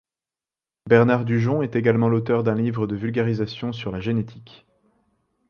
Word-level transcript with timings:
Bernard 0.89 1.25
Dujon 1.25 1.61
est 1.61 1.75
également 1.75 2.09
l'auteur 2.09 2.41
d'un 2.41 2.55
livre 2.55 2.87
de 2.87 2.95
vulgarisation 2.95 3.71
sur 3.71 3.91
la 3.91 3.99
génétique. 3.99 4.65